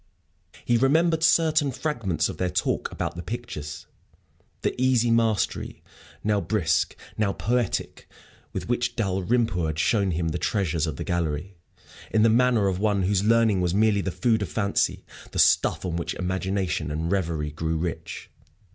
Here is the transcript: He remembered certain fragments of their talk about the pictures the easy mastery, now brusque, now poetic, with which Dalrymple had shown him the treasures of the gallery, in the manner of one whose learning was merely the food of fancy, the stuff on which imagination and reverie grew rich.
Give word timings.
He 0.65 0.77
remembered 0.77 1.21
certain 1.21 1.71
fragments 1.71 2.27
of 2.27 2.37
their 2.37 2.49
talk 2.49 2.91
about 2.91 3.15
the 3.15 3.21
pictures 3.21 3.85
the 4.63 4.73
easy 4.81 5.11
mastery, 5.11 5.83
now 6.23 6.41
brusque, 6.41 6.95
now 7.19 7.33
poetic, 7.33 8.09
with 8.51 8.67
which 8.67 8.95
Dalrymple 8.95 9.67
had 9.67 9.77
shown 9.77 10.09
him 10.09 10.29
the 10.29 10.39
treasures 10.39 10.87
of 10.87 10.95
the 10.95 11.03
gallery, 11.03 11.55
in 12.09 12.23
the 12.23 12.29
manner 12.29 12.67
of 12.67 12.79
one 12.79 13.03
whose 13.03 13.23
learning 13.23 13.61
was 13.61 13.75
merely 13.75 14.01
the 14.01 14.09
food 14.09 14.41
of 14.41 14.49
fancy, 14.49 15.05
the 15.33 15.37
stuff 15.37 15.85
on 15.85 15.97
which 15.97 16.15
imagination 16.15 16.89
and 16.89 17.11
reverie 17.11 17.51
grew 17.51 17.77
rich. 17.77 18.31